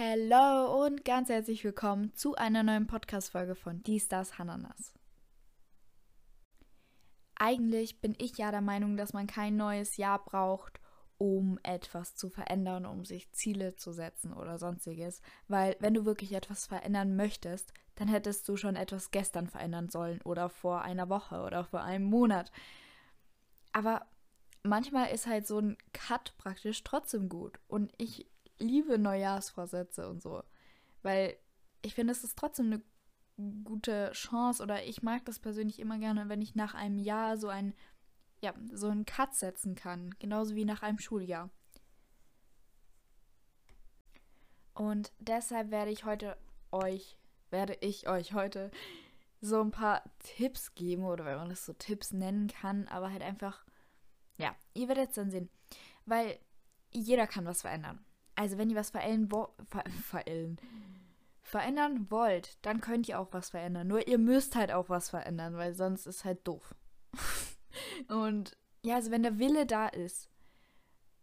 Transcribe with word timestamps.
Hallo 0.00 0.84
und 0.84 1.04
ganz 1.04 1.28
herzlich 1.28 1.64
willkommen 1.64 2.14
zu 2.14 2.36
einer 2.36 2.62
neuen 2.62 2.86
Podcast-Folge 2.86 3.56
von 3.56 3.82
Die 3.82 3.98
Stars 3.98 4.38
Hananas. 4.38 4.94
Eigentlich 7.34 8.00
bin 8.00 8.14
ich 8.16 8.38
ja 8.38 8.52
der 8.52 8.60
Meinung, 8.60 8.96
dass 8.96 9.12
man 9.12 9.26
kein 9.26 9.56
neues 9.56 9.96
Jahr 9.96 10.24
braucht, 10.24 10.78
um 11.16 11.58
etwas 11.64 12.14
zu 12.14 12.30
verändern, 12.30 12.86
um 12.86 13.04
sich 13.04 13.32
Ziele 13.32 13.74
zu 13.74 13.90
setzen 13.90 14.32
oder 14.32 14.60
sonstiges. 14.60 15.20
Weil 15.48 15.74
wenn 15.80 15.94
du 15.94 16.04
wirklich 16.04 16.32
etwas 16.32 16.68
verändern 16.68 17.16
möchtest, 17.16 17.72
dann 17.96 18.06
hättest 18.06 18.48
du 18.48 18.56
schon 18.56 18.76
etwas 18.76 19.10
gestern 19.10 19.48
verändern 19.48 19.88
sollen 19.88 20.22
oder 20.22 20.48
vor 20.48 20.82
einer 20.82 21.08
Woche 21.08 21.42
oder 21.42 21.64
vor 21.64 21.82
einem 21.82 22.04
Monat. 22.04 22.52
Aber 23.72 24.06
manchmal 24.62 25.10
ist 25.10 25.26
halt 25.26 25.48
so 25.48 25.58
ein 25.58 25.76
Cut 25.92 26.34
praktisch 26.38 26.84
trotzdem 26.84 27.28
gut. 27.28 27.58
Und 27.66 27.92
ich 27.98 28.30
liebe 28.58 28.98
Neujahrsvorsätze 28.98 30.08
und 30.08 30.22
so. 30.22 30.42
Weil 31.02 31.36
ich 31.82 31.94
finde, 31.94 32.12
es 32.12 32.24
ist 32.24 32.36
trotzdem 32.36 32.66
eine 32.66 32.82
gute 33.64 34.10
Chance 34.12 34.62
oder 34.62 34.84
ich 34.84 35.02
mag 35.02 35.24
das 35.24 35.38
persönlich 35.38 35.78
immer 35.78 35.98
gerne, 35.98 36.28
wenn 36.28 36.42
ich 36.42 36.54
nach 36.54 36.74
einem 36.74 36.98
Jahr 36.98 37.38
so 37.38 37.48
ein, 37.48 37.74
ja, 38.40 38.52
so 38.72 38.88
einen 38.88 39.06
Cut 39.06 39.34
setzen 39.34 39.74
kann. 39.74 40.14
Genauso 40.18 40.54
wie 40.54 40.64
nach 40.64 40.82
einem 40.82 40.98
Schuljahr. 40.98 41.50
Und 44.74 45.12
deshalb 45.18 45.70
werde 45.70 45.90
ich 45.90 46.04
heute 46.04 46.36
euch, 46.70 47.16
werde 47.50 47.76
ich 47.80 48.08
euch 48.08 48.32
heute 48.32 48.70
so 49.40 49.60
ein 49.60 49.70
paar 49.70 50.02
Tipps 50.18 50.74
geben 50.74 51.04
oder 51.04 51.24
wenn 51.24 51.38
man 51.38 51.48
das 51.48 51.64
so 51.64 51.72
Tipps 51.72 52.12
nennen 52.12 52.48
kann, 52.48 52.88
aber 52.88 53.10
halt 53.10 53.22
einfach, 53.22 53.64
ja, 54.36 54.54
ihr 54.74 54.88
werdet 54.88 55.10
es 55.10 55.14
dann 55.14 55.30
sehen. 55.30 55.48
Weil 56.06 56.38
jeder 56.92 57.26
kann 57.26 57.44
was 57.44 57.62
verändern. 57.62 58.04
Also 58.38 58.56
wenn 58.56 58.70
ihr 58.70 58.76
was 58.76 58.90
verändern, 58.90 59.32
wo 59.32 59.48
ver 59.68 59.82
verändern, 60.04 60.60
verändern 61.42 62.08
wollt, 62.08 62.64
dann 62.64 62.80
könnt 62.80 63.08
ihr 63.08 63.18
auch 63.18 63.32
was 63.32 63.50
verändern. 63.50 63.88
Nur 63.88 64.06
ihr 64.06 64.18
müsst 64.18 64.54
halt 64.54 64.70
auch 64.70 64.88
was 64.88 65.10
verändern, 65.10 65.56
weil 65.56 65.74
sonst 65.74 66.06
ist 66.06 66.24
halt 66.24 66.46
doof. 66.46 66.72
Und 68.08 68.56
ja, 68.84 68.94
also 68.94 69.10
wenn 69.10 69.24
der 69.24 69.40
Wille 69.40 69.66
da 69.66 69.88
ist, 69.88 70.30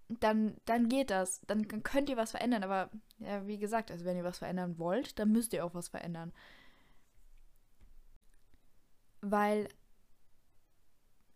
dann, 0.09 0.57
dann 0.66 0.89
geht 0.89 1.09
das. 1.09 1.39
Dann, 1.47 1.69
könnt 1.83 2.09
ihr 2.09 2.17
was 2.17 2.31
verändern. 2.31 2.66
Aber 2.66 2.89
ja, 3.19 3.47
wie 3.47 3.59
gesagt, 3.59 3.91
also 3.91 4.03
wenn 4.03 4.17
ihr 4.17 4.25
was 4.25 4.39
verändern 4.39 4.77
wollt, 4.77 5.17
dann 5.17 5.31
müsst 5.31 5.53
ihr 5.53 5.63
auch 5.63 5.73
was 5.73 5.88
verändern. 5.88 6.33
Weil 9.22 9.69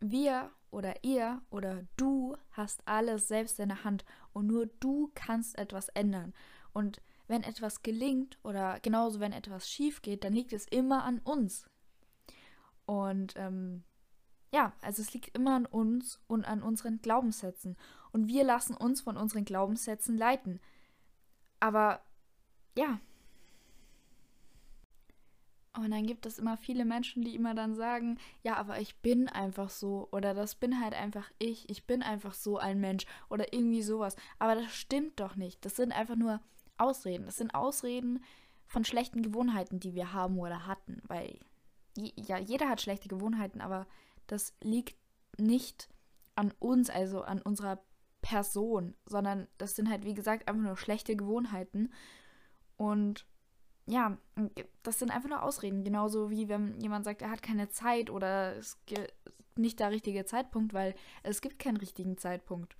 wir 0.02 0.52
oder 0.71 1.03
ihr 1.03 1.41
oder 1.49 1.83
du 1.97 2.35
hast 2.51 2.87
alles 2.87 3.27
selbst 3.27 3.59
in 3.59 3.69
der 3.69 3.83
Hand 3.83 4.05
und 4.33 4.47
nur 4.47 4.67
du 4.79 5.11
kannst 5.15 5.57
etwas 5.57 5.89
ändern. 5.89 6.33
Und 6.73 7.01
wenn 7.27 7.43
etwas 7.43 7.83
gelingt 7.83 8.39
oder 8.43 8.79
genauso 8.79 9.19
wenn 9.19 9.33
etwas 9.33 9.69
schief 9.69 10.01
geht, 10.01 10.23
dann 10.23 10.33
liegt 10.33 10.53
es 10.53 10.65
immer 10.67 11.03
an 11.03 11.19
uns. 11.19 11.69
Und 12.85 13.33
ähm, 13.35 13.83
ja, 14.51 14.73
also 14.81 15.01
es 15.01 15.13
liegt 15.13 15.35
immer 15.35 15.55
an 15.55 15.65
uns 15.65 16.19
und 16.27 16.45
an 16.45 16.63
unseren 16.63 17.01
Glaubenssätzen. 17.01 17.77
Und 18.11 18.27
wir 18.27 18.43
lassen 18.43 18.75
uns 18.75 19.01
von 19.01 19.15
unseren 19.15 19.45
Glaubenssätzen 19.45 20.17
leiten. 20.17 20.59
Aber 21.59 22.01
ja, 22.75 22.99
und 25.83 25.91
dann 25.91 26.05
gibt 26.05 26.25
es 26.25 26.39
immer 26.39 26.58
viele 26.58 26.85
Menschen, 26.85 27.23
die 27.23 27.35
immer 27.35 27.53
dann 27.53 27.75
sagen, 27.75 28.17
ja, 28.44 28.55
aber 28.55 28.80
ich 28.80 28.97
bin 28.97 29.27
einfach 29.27 29.69
so 29.69 30.08
oder 30.11 30.33
das 30.33 30.55
bin 30.55 30.81
halt 30.81 30.94
einfach 30.94 31.30
ich, 31.39 31.69
ich 31.69 31.86
bin 31.86 32.02
einfach 32.02 32.33
so 32.33 32.58
ein 32.58 32.80
Mensch 32.80 33.05
oder 33.30 33.53
irgendwie 33.53 33.81
sowas. 33.81 34.16
Aber 34.38 34.55
das 34.55 34.73
stimmt 34.73 35.19
doch 35.19 35.36
nicht. 35.36 35.63
Das 35.66 35.75
sind 35.75 35.91
einfach 35.91 36.16
nur 36.16 36.41
Ausreden. 36.77 37.25
Das 37.25 37.38
sind 37.38 37.53
Ausreden 37.55 38.23
von 38.66 38.86
schlechten 38.86 39.21
Gewohnheiten, 39.21 39.80
die 39.80 39.95
wir 39.95 40.13
haben 40.13 40.39
oder 40.39 40.67
hatten. 40.67 41.02
Weil, 41.08 41.39
ja, 41.95 42.38
jeder 42.38 42.69
hat 42.69 42.81
schlechte 42.81 43.08
Gewohnheiten, 43.09 43.61
aber 43.61 43.88
das 44.27 44.55
liegt 44.61 44.95
nicht 45.37 45.89
an 46.36 46.53
uns, 46.59 46.89
also 46.89 47.21
an 47.21 47.42
unserer 47.42 47.82
Person, 48.21 48.95
sondern 49.05 49.48
das 49.58 49.76
sind 49.76 49.89
halt, 49.89 50.05
wie 50.05 50.14
gesagt, 50.14 50.48
einfach 50.48 50.61
nur 50.61 50.77
schlechte 50.77 51.15
Gewohnheiten. 51.15 51.92
Und 52.77 53.26
ja, 53.89 54.17
das 54.83 55.00
sind 55.00 55.11
einfach 55.11 55.30
nur 55.30 55.44
Ausreden. 55.44 55.83
Genauso 55.83 56.30
wie 56.30 56.48
wenn 56.48 56.80
jemand 56.80 57.05
sagt, 57.05 57.22
er 57.22 57.32
hat 57.32 57.42
keine 57.42 57.70
Zeit 57.70 58.10
oder 58.10 58.55
es 58.55 58.77
ist 58.88 59.14
nicht 59.55 59.80
der 59.80 59.92
richtige 59.92 60.26
Zeitpunkt, 60.26 60.73
weil 60.73 60.95
es 61.23 61.42
gibt 61.42 61.60
keinen 61.60 61.77
richtigen 61.77 62.17
Zeitpunkt. 62.17 62.77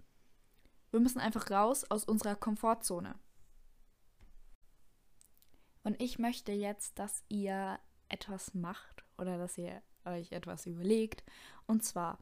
Wir 0.92 1.00
müssen 1.00 1.20
einfach 1.20 1.50
raus 1.52 1.84
aus 1.90 2.03
unserer 2.03 2.36
Komfortzone. 2.36 3.16
Und 5.84 6.02
ich 6.02 6.20
möchte 6.20 6.52
jetzt, 6.52 7.00
dass 7.00 7.24
ihr 7.30 7.80
etwas 8.09 8.53
macht 8.53 9.03
oder 9.18 9.38
dass 9.38 9.58
ihr 9.58 9.81
euch 10.06 10.31
etwas 10.31 10.66
überlegt. 10.66 11.24
Und 11.66 11.84
zwar, 11.84 12.20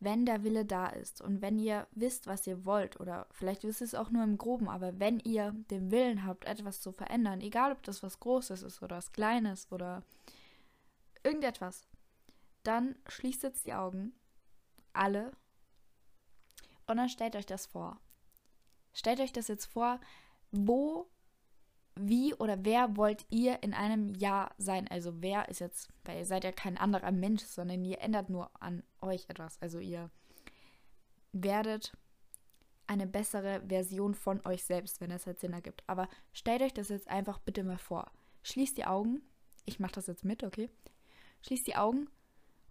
wenn 0.00 0.26
der 0.26 0.44
Wille 0.44 0.64
da 0.64 0.86
ist 0.86 1.20
und 1.20 1.40
wenn 1.40 1.58
ihr 1.58 1.86
wisst, 1.92 2.26
was 2.26 2.46
ihr 2.46 2.64
wollt, 2.64 3.00
oder 3.00 3.26
vielleicht 3.30 3.64
wisst 3.64 3.80
ihr 3.80 3.86
es 3.86 3.94
auch 3.94 4.10
nur 4.10 4.24
im 4.24 4.38
Groben, 4.38 4.68
aber 4.68 4.98
wenn 4.98 5.20
ihr 5.20 5.52
den 5.70 5.90
Willen 5.90 6.24
habt, 6.24 6.44
etwas 6.44 6.80
zu 6.80 6.92
verändern, 6.92 7.40
egal 7.40 7.72
ob 7.72 7.82
das 7.82 8.02
was 8.02 8.20
Großes 8.20 8.62
ist 8.62 8.82
oder 8.82 8.96
was 8.96 9.12
Kleines 9.12 9.70
oder 9.70 10.02
irgendetwas, 11.22 11.86
dann 12.62 12.96
schließt 13.08 13.42
jetzt 13.42 13.66
die 13.66 13.74
Augen, 13.74 14.12
alle, 14.92 15.32
und 16.86 16.98
dann 16.98 17.08
stellt 17.08 17.36
euch 17.36 17.46
das 17.46 17.66
vor. 17.66 17.98
Stellt 18.92 19.20
euch 19.20 19.32
das 19.32 19.48
jetzt 19.48 19.66
vor, 19.66 20.00
wo 20.50 21.08
wie 21.96 22.34
oder 22.34 22.64
wer 22.64 22.96
wollt 22.96 23.24
ihr 23.30 23.62
in 23.62 23.72
einem 23.72 24.14
Jahr 24.14 24.54
sein? 24.58 24.88
Also 24.88 25.22
wer 25.22 25.48
ist 25.48 25.60
jetzt, 25.60 25.88
weil 26.04 26.18
ihr 26.18 26.26
seid 26.26 26.44
ja 26.44 26.52
kein 26.52 26.76
anderer 26.76 27.12
Mensch, 27.12 27.42
sondern 27.44 27.84
ihr 27.84 28.00
ändert 28.00 28.30
nur 28.30 28.50
an 28.60 28.82
euch 29.00 29.26
etwas. 29.28 29.60
Also 29.60 29.78
ihr 29.78 30.10
werdet 31.32 31.96
eine 32.86 33.06
bessere 33.06 33.62
Version 33.66 34.14
von 34.14 34.44
euch 34.44 34.64
selbst, 34.64 35.00
wenn 35.00 35.10
es 35.10 35.24
jetzt 35.24 35.40
Sinn 35.40 35.52
ergibt. 35.52 35.82
Aber 35.86 36.08
stellt 36.32 36.62
euch 36.62 36.74
das 36.74 36.88
jetzt 36.88 37.08
einfach 37.08 37.38
bitte 37.38 37.64
mal 37.64 37.78
vor. 37.78 38.10
Schließt 38.42 38.76
die 38.76 38.84
Augen. 38.84 39.22
Ich 39.64 39.80
mache 39.80 39.92
das 39.92 40.06
jetzt 40.06 40.24
mit, 40.24 40.42
okay? 40.42 40.68
Schließt 41.42 41.66
die 41.66 41.76
Augen 41.76 42.08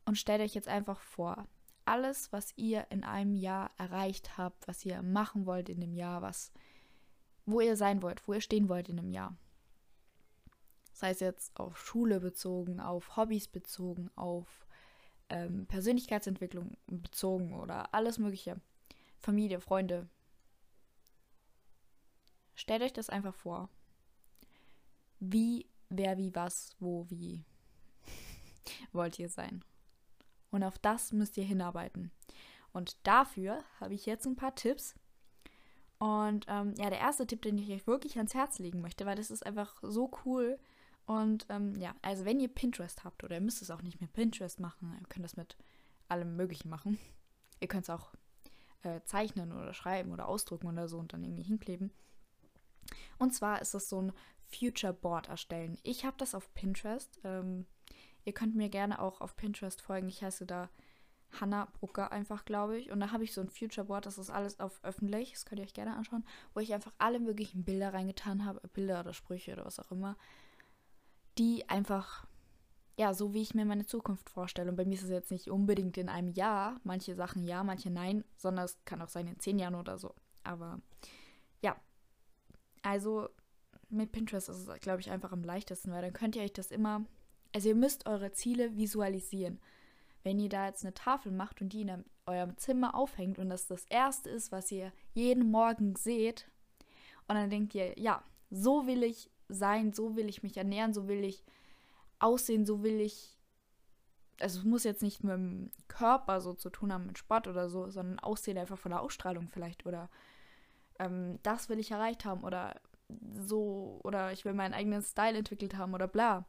und 0.06 0.18
stellt 0.18 0.42
euch 0.42 0.54
jetzt 0.54 0.68
einfach 0.68 1.00
vor. 1.00 1.48
Alles, 1.86 2.32
was 2.32 2.54
ihr 2.56 2.88
in 2.92 3.04
einem 3.04 3.36
Jahr 3.36 3.72
erreicht 3.78 4.38
habt, 4.38 4.68
was 4.68 4.86
ihr 4.86 5.02
machen 5.02 5.46
wollt 5.46 5.70
in 5.70 5.82
dem 5.82 5.94
Jahr, 5.94 6.22
was 6.22 6.52
wo 7.46 7.60
ihr 7.62 7.76
sein 7.76 8.02
wollt, 8.02 8.28
wo 8.28 8.34
ihr 8.34 8.42
stehen 8.42 8.70
wollt 8.70 8.90
in 8.90 9.00
einem 9.00 9.12
Jahr. 9.12 9.36
Sei 10.94 11.10
es 11.10 11.20
jetzt 11.20 11.58
auf 11.60 11.78
Schule 11.78 12.20
bezogen, 12.20 12.80
auf 12.80 13.18
Hobbys 13.18 13.48
bezogen, 13.48 14.10
auf 14.16 14.68
ähm, 15.30 15.66
Persönlichkeitsentwicklung 15.66 16.78
bezogen 16.88 17.54
oder 17.60 17.94
alles 17.94 18.20
Mögliche. 18.20 18.62
Familie, 19.18 19.60
Freunde. 19.60 20.08
Stellt 22.56 22.84
euch 22.84 22.94
das 22.94 23.10
einfach 23.10 23.34
vor. 23.34 23.70
Wie, 25.20 25.66
wer, 25.90 26.18
wie, 26.18 26.36
was, 26.36 26.76
wo, 26.80 27.10
wie 27.10 27.44
wollt 28.92 29.18
ihr 29.18 29.30
sein? 29.30 29.64
Und 30.52 30.64
auf 30.64 30.78
das 30.78 31.12
müsst 31.12 31.38
ihr 31.38 31.44
hinarbeiten. 31.44 32.12
Und 32.74 32.98
dafür 33.08 33.64
habe 33.80 33.94
ich 33.94 34.06
jetzt 34.06 34.26
ein 34.26 34.36
paar 34.36 34.56
Tipps, 34.56 34.96
und 36.04 36.48
ähm, 36.50 36.74
ja, 36.78 36.90
der 36.90 37.00
erste 37.00 37.26
Tipp, 37.26 37.44
den 37.44 37.58
ich 37.58 37.72
euch 37.72 37.88
wirklich 37.88 38.18
ans 38.18 38.34
Herz 38.34 38.60
legen 38.60 38.82
möchte, 38.82 39.06
weil 39.06 39.16
das 39.16 39.32
ist 39.32 39.46
einfach 39.46 39.78
so 39.82 40.12
cool. 40.26 40.60
Und 41.06 41.46
ähm, 41.48 41.80
ja, 41.80 41.96
also 42.02 42.26
wenn 42.26 42.42
ihr 42.42 42.50
Pinterest 42.50 43.06
habt, 43.06 43.24
oder 43.24 43.36
ihr 43.36 43.42
müsst 43.42 43.62
es 43.62 43.72
auch 43.72 43.82
nicht 43.82 44.02
mit 44.02 44.12
Pinterest 44.12 44.60
machen, 44.60 44.98
ihr 45.00 45.08
könnt 45.08 45.24
das 45.24 45.38
mit 45.38 45.56
allem 46.10 46.36
Möglichen 46.36 46.68
machen. 46.68 47.00
Ihr 47.62 47.70
könnt 47.70 47.84
es 47.84 47.90
auch 47.90 48.12
äh, 48.82 49.00
zeichnen 49.06 49.54
oder 49.54 49.74
schreiben 49.74 50.12
oder 50.12 50.28
ausdrucken 50.28 50.68
oder 50.68 50.90
so 50.90 50.98
und 50.98 51.14
dann 51.14 51.24
irgendwie 51.24 51.44
hinkleben. 51.44 51.90
Und 53.18 53.34
zwar 53.34 53.62
ist 53.62 53.74
das 53.74 53.88
so 53.88 54.02
ein 54.02 54.12
Future 54.44 54.94
Board 54.94 55.30
erstellen. 55.30 55.78
Ich 55.84 56.04
habe 56.04 56.18
das 56.18 56.36
auf 56.36 56.54
Pinterest. 56.54 57.22
Ähm, 57.24 57.66
ihr 58.26 58.34
könnt 58.34 58.58
mir 58.58 58.68
gerne 58.68 59.00
auch 59.02 59.22
auf 59.22 59.38
Pinterest 59.38 59.82
folgen. 59.82 60.10
Ich 60.10 60.22
heiße 60.22 60.46
da 60.46 60.70
Hanna 61.40 61.68
Brucker 61.80 62.12
einfach, 62.12 62.46
glaube 62.46 62.78
ich. 62.78 62.92
Und 62.92 63.00
da 63.00 63.12
habe 63.12 63.24
ich 63.24 63.34
so 63.34 63.42
ein 63.42 63.50
Future 63.50 63.88
Board, 63.88 64.06
das 64.06 64.18
ist 64.18 64.30
alles 64.30 64.60
auf 64.60 64.84
öffentlich, 64.84 65.32
das 65.32 65.46
könnt 65.46 65.60
ihr 65.60 65.66
euch 65.66 65.74
gerne 65.74 65.96
anschauen, 65.96 66.26
wo 66.54 66.60
ich 66.60 66.74
einfach 66.74 66.94
alle 66.98 67.20
möglichen 67.20 67.64
Bilder 67.64 67.94
reingetan 67.94 68.46
habe, 68.46 68.62
Bilder 68.70 69.00
oder 69.00 69.14
Sprüche 69.14 69.54
oder 69.54 69.66
was 69.66 69.80
auch 69.80 69.92
immer, 69.92 70.18
die 71.38 71.68
einfach, 71.70 72.26
ja, 72.98 73.14
so 73.14 73.34
wie 73.34 73.42
ich 73.42 73.56
mir 73.56 73.66
meine 73.66 73.86
Zukunft 73.86 74.30
vorstelle. 74.30 74.70
Und 74.70 74.76
bei 74.76 74.86
mir 74.86 74.96
ist 74.96 75.04
es 75.04 75.10
jetzt 75.10 75.32
nicht 75.32 75.50
unbedingt 75.50 75.98
in 75.98 76.10
einem 76.10 76.30
Jahr, 76.30 76.80
manche 76.84 77.16
Sachen 77.16 77.44
ja, 77.44 77.64
manche 77.64 77.90
nein, 77.90 78.24
sondern 78.38 78.66
es 78.66 78.78
kann 78.86 79.02
auch 79.02 79.10
sein 79.10 79.28
in 79.28 79.40
zehn 79.40 79.60
Jahren 79.60 79.76
oder 79.76 79.98
so. 79.98 80.14
Aber 80.44 80.80
ja, 81.62 81.76
also 82.82 83.30
mit 83.90 84.12
Pinterest 84.12 84.50
ist 84.50 84.68
es, 84.68 84.80
glaube 84.82 85.02
ich, 85.02 85.12
einfach 85.12 85.32
am 85.32 85.44
leichtesten, 85.44 85.92
weil 85.92 86.02
dann 86.02 86.14
könnt 86.14 86.36
ihr 86.36 86.44
euch 86.44 86.54
das 86.54 86.72
immer, 86.72 87.06
also 87.54 87.70
ihr 87.70 87.76
müsst 87.76 88.06
eure 88.08 88.32
Ziele 88.32 88.76
visualisieren 88.76 89.60
wenn 90.24 90.40
ihr 90.40 90.50
da 90.50 90.68
jetzt 90.68 90.84
eine 90.84 90.94
Tafel 90.94 91.32
macht 91.32 91.62
und 91.62 91.74
die 91.74 91.82
in 91.82 92.06
eurem 92.26 92.58
Zimmer 92.58 92.96
aufhängt 92.96 93.38
und 93.40 93.50
das 93.50 93.68
das 93.68 93.86
erste 93.86 94.30
ist, 94.30 94.52
was 94.52 94.72
ihr 94.72 94.92
jeden 95.14 95.52
Morgen 95.52 95.96
seht, 95.96 96.50
und 97.28 97.36
dann 97.36 97.50
denkt 97.50 97.74
ihr, 97.76 97.98
ja, 97.98 98.24
So 98.50 98.86
will 98.86 99.02
ich 99.02 99.32
sein, 99.50 99.94
so 99.94 100.16
will 100.16 100.30
ich 100.30 100.44
mich 100.44 100.58
ernähren, 100.58 100.94
so 100.94 101.08
will 101.08 101.24
ich 101.24 101.44
aussehen, 102.20 102.66
so 102.66 102.84
will 102.84 103.00
ich. 103.00 103.40
Also 104.40 104.60
es 104.60 104.66
muss 104.66 104.84
jetzt 104.84 105.02
nicht 105.02 105.24
mit 105.24 105.34
dem 105.34 105.72
Körper 105.88 106.42
so 106.42 106.54
zu 106.54 106.70
tun 106.70 106.94
haben, 106.94 107.08
mit 107.08 107.18
Sport 107.18 107.48
oder 107.48 107.70
so, 107.70 107.90
sondern 107.90 108.20
Aussehen 108.20 108.58
einfach 108.58 108.78
von 108.78 108.92
der 108.92 109.02
Ausstrahlung 109.02 109.48
vielleicht. 109.48 109.86
Oder 109.86 110.10
ähm, 111.00 111.40
das 111.44 111.70
will 111.70 111.80
ich 111.80 111.92
erreicht 111.92 112.26
haben 112.26 112.44
oder 112.44 112.80
so, 113.40 114.00
oder 114.04 114.32
ich 114.32 114.46
will 114.46 114.54
meinen 114.54 114.74
eigenen 114.74 115.02
Style 115.02 115.38
entwickelt 115.38 115.78
haben 115.78 115.94
oder 115.94 116.08
bla. 116.08 116.46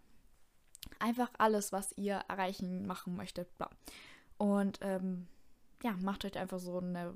Einfach 0.98 1.30
alles, 1.38 1.72
was 1.72 1.92
ihr 1.96 2.16
erreichen, 2.28 2.86
machen 2.86 3.16
möchtet, 3.16 3.56
bla. 3.56 3.70
Und 4.36 4.78
ähm, 4.82 5.26
ja, 5.82 5.92
macht 6.00 6.24
euch 6.24 6.36
einfach 6.36 6.58
so 6.58 6.78
eine 6.78 7.14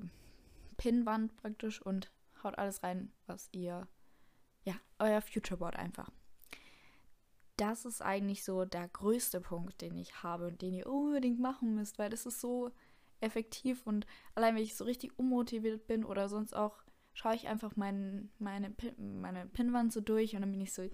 Pinnwand 0.77 1.35
praktisch 1.37 1.81
und 1.81 2.11
haut 2.43 2.57
alles 2.57 2.83
rein, 2.83 3.11
was 3.27 3.49
ihr, 3.51 3.87
ja, 4.63 4.75
euer 4.99 5.21
Futureboard 5.21 5.75
einfach. 5.75 6.09
Das 7.57 7.83
ist 7.83 8.01
eigentlich 8.01 8.43
so 8.45 8.63
der 8.63 8.87
größte 8.87 9.41
Punkt, 9.41 9.81
den 9.81 9.97
ich 9.97 10.23
habe 10.23 10.47
und 10.47 10.61
den 10.61 10.73
ihr 10.73 10.87
unbedingt 10.87 11.39
machen 11.39 11.75
müsst, 11.75 11.99
weil 11.99 12.09
das 12.09 12.25
ist 12.25 12.39
so 12.39 12.71
effektiv 13.19 13.85
und 13.85 14.07
allein 14.35 14.55
wenn 14.55 14.63
ich 14.63 14.77
so 14.77 14.85
richtig 14.85 15.17
unmotiviert 15.19 15.87
bin 15.87 16.05
oder 16.05 16.29
sonst 16.29 16.55
auch, 16.55 16.77
schaue 17.13 17.35
ich 17.35 17.47
einfach 17.47 17.75
mein, 17.75 18.31
meine, 18.39 18.73
meine 18.97 19.45
Pinnwand 19.47 19.91
so 19.91 19.99
durch 19.99 20.35
und 20.35 20.41
dann 20.41 20.51
bin 20.51 20.61
ich 20.61 20.71
so, 20.71 20.89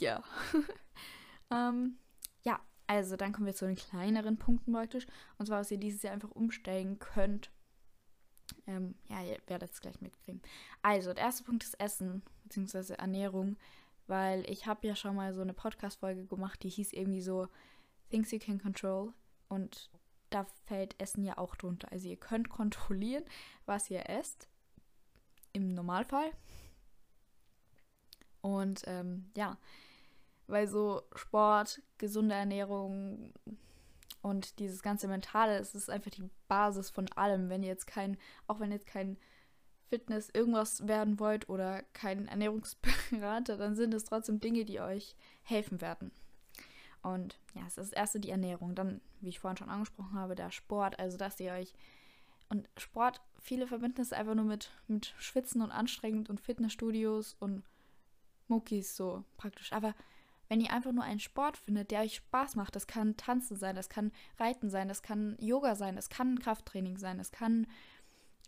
ja. 0.00 0.24
ähm, 1.50 1.98
ja, 2.00 2.07
also 2.88 3.16
dann 3.16 3.32
kommen 3.32 3.46
wir 3.46 3.54
zu 3.54 3.66
den 3.66 3.76
kleineren 3.76 4.38
Punkten 4.38 4.72
praktisch. 4.72 5.06
Und 5.36 5.46
zwar, 5.46 5.60
was 5.60 5.70
ihr 5.70 5.78
dieses 5.78 6.02
Jahr 6.02 6.14
einfach 6.14 6.30
umstellen 6.30 6.98
könnt. 6.98 7.52
Ähm, 8.66 8.94
ja, 9.08 9.22
ihr 9.22 9.36
werdet 9.46 9.70
es 9.70 9.80
gleich 9.80 10.00
mitkriegen. 10.00 10.40
Also, 10.80 11.12
der 11.12 11.24
erste 11.24 11.44
Punkt 11.44 11.62
ist 11.64 11.78
Essen, 11.78 12.22
beziehungsweise 12.44 12.98
Ernährung. 12.98 13.56
Weil 14.06 14.48
ich 14.50 14.66
habe 14.66 14.86
ja 14.86 14.96
schon 14.96 15.14
mal 15.14 15.34
so 15.34 15.42
eine 15.42 15.52
Podcast-Folge 15.52 16.24
gemacht, 16.24 16.62
die 16.62 16.70
hieß 16.70 16.94
irgendwie 16.94 17.20
so 17.20 17.48
Things 18.08 18.30
You 18.30 18.38
Can 18.38 18.58
Control. 18.58 19.12
Und 19.48 19.90
da 20.30 20.46
fällt 20.64 20.98
Essen 20.98 21.24
ja 21.24 21.36
auch 21.36 21.56
drunter. 21.56 21.92
Also 21.92 22.08
ihr 22.08 22.16
könnt 22.16 22.48
kontrollieren, 22.48 23.24
was 23.66 23.90
ihr 23.90 24.08
esst. 24.08 24.48
Im 25.52 25.74
Normalfall. 25.74 26.30
Und 28.40 28.82
ähm, 28.86 29.30
ja, 29.36 29.58
weil 30.48 30.66
so 30.66 31.02
Sport, 31.14 31.82
gesunde 31.98 32.34
Ernährung 32.34 33.32
und 34.22 34.58
dieses 34.58 34.82
ganze 34.82 35.06
Mentale, 35.08 35.58
es 35.58 35.74
ist 35.74 35.90
einfach 35.90 36.10
die 36.10 36.28
Basis 36.48 36.90
von 36.90 37.10
allem. 37.12 37.48
Wenn 37.48 37.62
ihr 37.62 37.68
jetzt 37.68 37.86
kein, 37.86 38.18
auch 38.46 38.58
wenn 38.60 38.70
ihr 38.70 38.76
jetzt 38.76 38.86
kein 38.86 39.16
Fitness 39.88 40.28
irgendwas 40.30 40.86
werden 40.86 41.18
wollt 41.18 41.48
oder 41.48 41.82
kein 41.92 42.26
Ernährungsberater, 42.26 43.56
dann 43.56 43.74
sind 43.74 43.94
es 43.94 44.04
trotzdem 44.04 44.40
Dinge, 44.40 44.64
die 44.64 44.80
euch 44.80 45.14
helfen 45.42 45.80
werden. 45.80 46.10
Und 47.02 47.38
ja, 47.54 47.62
es 47.62 47.78
ist 47.78 47.78
das 47.78 47.92
erste 47.92 48.20
die 48.20 48.30
Ernährung. 48.30 48.74
Dann, 48.74 49.00
wie 49.20 49.28
ich 49.28 49.40
vorhin 49.40 49.56
schon 49.56 49.70
angesprochen 49.70 50.14
habe, 50.14 50.34
der 50.34 50.50
Sport. 50.50 50.98
Also, 50.98 51.16
dass 51.16 51.40
ihr 51.40 51.52
euch. 51.52 51.72
Und 52.48 52.68
Sport, 52.76 53.20
viele 53.40 53.66
verbinden 53.66 54.00
es 54.00 54.12
einfach 54.12 54.34
nur 54.34 54.44
mit, 54.44 54.70
mit 54.88 55.14
Schwitzen 55.18 55.62
und 55.62 55.70
anstrengend 55.70 56.30
und 56.30 56.40
Fitnessstudios 56.40 57.36
und 57.38 57.62
Muckis 58.48 58.96
so 58.96 59.24
praktisch. 59.36 59.72
Aber 59.72 59.94
wenn 60.48 60.60
ihr 60.60 60.72
einfach 60.72 60.92
nur 60.92 61.04
einen 61.04 61.20
Sport 61.20 61.56
findet, 61.56 61.90
der 61.90 62.00
euch 62.00 62.16
Spaß 62.16 62.56
macht, 62.56 62.74
das 62.74 62.86
kann 62.86 63.16
Tanzen 63.16 63.56
sein, 63.56 63.76
das 63.76 63.88
kann 63.88 64.12
Reiten 64.38 64.70
sein, 64.70 64.88
das 64.88 65.02
kann 65.02 65.36
Yoga 65.40 65.74
sein, 65.74 65.96
das 65.96 66.08
kann 66.08 66.38
Krafttraining 66.38 66.96
sein, 66.96 67.18
das 67.18 67.30
kann 67.30 67.66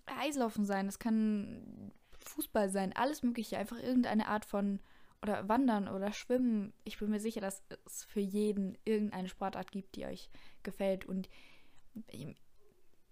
Eislaufen 0.07 0.65
sein, 0.65 0.87
das 0.87 0.99
kann 0.99 1.93
Fußball 2.19 2.71
sein, 2.71 2.95
alles 2.95 3.23
Mögliche, 3.23 3.59
einfach 3.59 3.79
irgendeine 3.79 4.29
Art 4.29 4.45
von 4.45 4.81
oder 5.23 5.49
Wandern 5.49 5.89
oder 5.89 6.13
Schwimmen. 6.13 6.73
Ich 6.85 6.99
bin 6.99 7.11
mir 7.11 7.21
sicher, 7.21 7.43
dass 7.43 7.63
es 7.85 8.05
für 8.05 8.21
jeden 8.21 8.79
irgendeine 8.85 9.29
Sportart 9.29 9.71
gibt, 9.71 9.97
die 9.97 10.07
euch 10.07 10.31
gefällt 10.63 11.05
und 11.05 11.29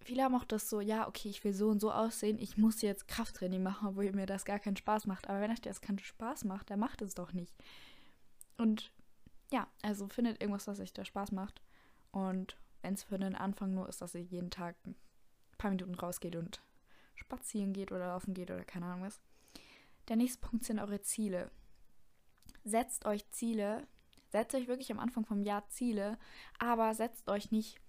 viele 0.00 0.22
haben 0.22 0.34
auch 0.34 0.44
das 0.44 0.70
so, 0.70 0.80
ja, 0.80 1.06
okay, 1.06 1.28
ich 1.28 1.44
will 1.44 1.52
so 1.52 1.68
und 1.68 1.80
so 1.80 1.92
aussehen, 1.92 2.38
ich 2.38 2.56
muss 2.56 2.80
jetzt 2.80 3.08
Krafttraining 3.08 3.62
machen, 3.62 3.88
obwohl 3.88 4.10
mir 4.12 4.24
das 4.24 4.46
gar 4.46 4.58
keinen 4.58 4.76
Spaß 4.76 5.06
macht. 5.06 5.28
Aber 5.28 5.40
wenn 5.40 5.50
euch 5.50 5.60
das 5.60 5.82
keinen 5.82 5.98
Spaß 5.98 6.44
macht, 6.44 6.70
dann 6.70 6.80
macht 6.80 7.02
es 7.02 7.14
doch 7.14 7.32
nicht. 7.32 7.54
Und 8.58 8.92
ja, 9.50 9.66
also 9.82 10.08
findet 10.08 10.40
irgendwas, 10.42 10.66
was 10.66 10.80
euch 10.80 10.92
da 10.92 11.04
Spaß 11.04 11.32
macht. 11.32 11.62
Und 12.10 12.56
wenn 12.82 12.94
es 12.94 13.04
für 13.04 13.18
den 13.18 13.34
Anfang 13.34 13.72
nur 13.72 13.88
ist, 13.88 14.02
dass 14.02 14.14
ihr 14.14 14.22
jeden 14.22 14.50
Tag 14.50 14.76
ein 14.86 14.94
paar 15.56 15.70
Minuten 15.70 15.94
rausgeht 15.94 16.36
und 16.36 16.62
spazieren 17.14 17.72
geht 17.72 17.90
oder 17.92 18.08
laufen 18.08 18.34
geht 18.34 18.50
oder 18.50 18.64
keine 18.64 18.86
Ahnung 18.86 19.06
was. 19.06 19.20
Der 20.08 20.16
nächste 20.16 20.40
Punkt 20.40 20.64
sind 20.64 20.78
eure 20.78 21.00
Ziele. 21.00 21.50
Setzt 22.64 23.06
euch 23.06 23.28
Ziele, 23.30 23.86
setzt 24.28 24.54
euch 24.54 24.68
wirklich 24.68 24.90
am 24.92 24.98
Anfang 24.98 25.24
vom 25.24 25.42
Jahr 25.42 25.68
Ziele, 25.68 26.18
aber 26.58 26.94
setzt 26.94 27.28
euch 27.28 27.50
nicht 27.50 27.80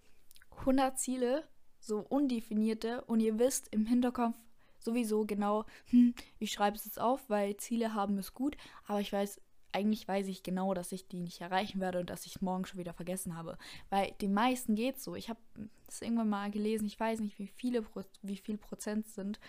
100 0.60 0.98
Ziele, 0.98 1.48
so 1.80 2.00
undefinierte, 2.00 3.04
und 3.06 3.20
ihr 3.22 3.40
wisst 3.40 3.70
im 3.70 3.86
Hinterkopf 3.86 4.36
sowieso 4.80 5.26
genau, 5.26 5.66
hm, 5.88 6.14
ich 6.40 6.52
schreibe 6.52 6.78
es 6.78 6.86
jetzt 6.86 7.00
auf, 7.00 7.30
weil 7.30 7.58
Ziele 7.58 7.94
haben 7.94 8.18
ist 8.18 8.34
gut, 8.34 8.58
aber 8.88 9.02
ich 9.02 9.12
weiß 9.12 9.42
eigentlich 9.72 10.08
weiß 10.08 10.28
ich 10.28 10.44
genau, 10.44 10.74
dass 10.74 10.92
ich 10.92 11.08
die 11.08 11.20
nicht 11.20 11.42
erreichen 11.42 11.80
werde 11.80 12.00
und 12.00 12.10
dass 12.10 12.26
ich 12.26 12.36
es 12.36 12.42
morgen 12.42 12.66
schon 12.66 12.80
wieder 12.80 12.94
vergessen 12.94 13.38
habe. 13.38 13.58
Weil 13.90 14.12
den 14.22 14.34
meisten 14.34 14.76
geht 14.76 14.98
es 14.98 15.04
so. 15.04 15.16
Ich 15.16 15.30
habe 15.30 15.40
das 15.86 16.02
irgendwann 16.02 16.30
mal 16.30 16.52
gelesen, 16.52 16.86
ich 16.86 17.00
weiß 17.00 17.20
nicht, 17.20 17.38
wie 17.40 17.48
viele 17.48 17.86
wie 18.22 18.38
viel 18.38 18.58
Prozent 18.58 19.08
sind, 19.08 19.40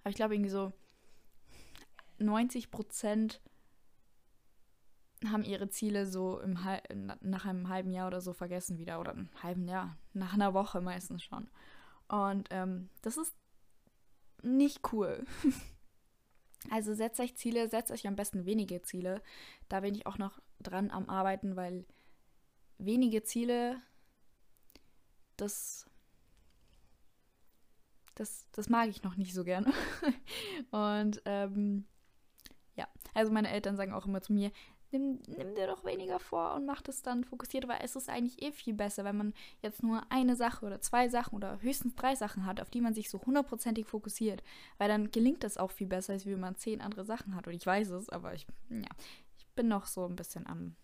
aber 0.00 0.10
ich 0.10 0.16
glaube 0.16 0.34
irgendwie 0.34 0.50
so 0.50 0.72
90 2.18 2.70
Prozent 2.70 3.40
haben 5.30 5.44
ihre 5.44 5.68
Ziele 5.68 6.06
so 6.06 6.40
im 6.40 6.58
nach 7.20 7.44
einem 7.44 7.68
halben 7.68 7.92
Jahr 7.92 8.08
oder 8.08 8.20
so 8.20 8.32
vergessen 8.32 8.78
wieder 8.78 9.00
oder 9.00 9.12
einem 9.12 9.28
halben 9.42 9.68
Jahr, 9.68 9.96
nach 10.12 10.34
einer 10.34 10.54
Woche 10.54 10.80
meistens 10.80 11.22
schon. 11.22 11.48
Und 12.08 12.48
ähm, 12.50 12.88
das 13.02 13.16
ist 13.16 13.34
nicht 14.42 14.92
cool. 14.92 15.24
Also 16.70 16.94
setzt 16.94 17.20
euch 17.20 17.36
Ziele, 17.36 17.68
setzt 17.68 17.90
euch 17.90 18.06
am 18.06 18.16
besten 18.16 18.46
wenige 18.46 18.82
Ziele. 18.82 19.22
Da 19.68 19.80
bin 19.80 19.94
ich 19.94 20.06
auch 20.06 20.18
noch 20.18 20.40
dran 20.60 20.90
am 20.90 21.08
Arbeiten, 21.08 21.56
weil 21.56 21.84
wenige 22.78 23.22
Ziele, 23.22 23.80
das, 25.36 25.86
das, 28.14 28.46
das 28.52 28.68
mag 28.68 28.88
ich 28.88 29.02
noch 29.02 29.16
nicht 29.16 29.34
so 29.34 29.44
gerne. 29.44 29.72
Und 30.70 31.22
ähm, 31.24 31.86
ja, 32.74 32.88
also 33.14 33.32
meine 33.32 33.50
Eltern 33.50 33.76
sagen 33.76 33.92
auch 33.92 34.06
immer 34.06 34.22
zu 34.22 34.32
mir, 34.32 34.52
nimm, 34.92 35.20
nimm 35.26 35.54
dir 35.54 35.66
doch 35.66 35.84
weniger 35.84 36.18
vor 36.18 36.54
und 36.54 36.66
mach 36.66 36.82
das 36.82 37.02
dann 37.02 37.24
fokussiert, 37.24 37.68
weil 37.68 37.80
es 37.82 37.96
ist 37.96 38.08
eigentlich 38.08 38.42
eh 38.42 38.52
viel 38.52 38.74
besser, 38.74 39.04
wenn 39.04 39.16
man 39.16 39.34
jetzt 39.62 39.82
nur 39.82 40.02
eine 40.10 40.36
Sache 40.36 40.64
oder 40.66 40.80
zwei 40.80 41.08
Sachen 41.08 41.36
oder 41.36 41.60
höchstens 41.60 41.94
drei 41.94 42.14
Sachen 42.14 42.46
hat, 42.46 42.60
auf 42.60 42.70
die 42.70 42.80
man 42.80 42.94
sich 42.94 43.10
so 43.10 43.20
hundertprozentig 43.20 43.86
fokussiert, 43.86 44.42
weil 44.78 44.88
dann 44.88 45.10
gelingt 45.10 45.44
das 45.44 45.56
auch 45.56 45.70
viel 45.70 45.86
besser, 45.86 46.12
als 46.12 46.26
wenn 46.26 46.40
man 46.40 46.56
zehn 46.56 46.80
andere 46.80 47.04
Sachen 47.04 47.34
hat. 47.34 47.46
Und 47.46 47.54
ich 47.54 47.66
weiß 47.66 47.90
es, 47.90 48.08
aber 48.08 48.34
ich, 48.34 48.46
ja, 48.68 48.88
ich 49.38 49.46
bin 49.54 49.68
noch 49.68 49.86
so 49.86 50.06
ein 50.06 50.16
bisschen 50.16 50.46
am. 50.46 50.76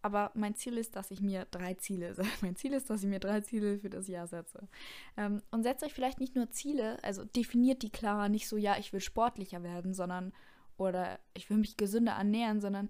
Aber 0.00 0.30
mein 0.34 0.54
Ziel 0.54 0.78
ist, 0.78 0.94
dass 0.94 1.10
ich 1.10 1.20
mir 1.20 1.46
drei 1.50 1.74
Ziele, 1.74 2.14
mein 2.40 2.56
Ziel 2.56 2.72
ist, 2.72 2.88
dass 2.88 3.02
ich 3.02 3.08
mir 3.08 3.20
drei 3.20 3.40
Ziele 3.40 3.78
für 3.78 3.90
das 3.90 4.08
Jahr 4.08 4.26
setze. 4.26 4.68
Ähm, 5.16 5.42
und 5.50 5.62
setzt 5.62 5.82
euch 5.82 5.94
vielleicht 5.94 6.20
nicht 6.20 6.36
nur 6.36 6.50
Ziele, 6.50 7.02
also 7.02 7.24
definiert 7.24 7.82
die 7.82 7.90
klarer, 7.90 8.28
nicht 8.28 8.48
so, 8.48 8.56
ja, 8.56 8.76
ich 8.78 8.92
will 8.92 9.00
sportlicher 9.00 9.62
werden, 9.62 9.94
sondern 9.94 10.32
oder 10.78 11.18
ich 11.34 11.50
will 11.50 11.58
mich 11.58 11.76
gesünder 11.76 12.12
ernähren, 12.12 12.60
sondern 12.60 12.88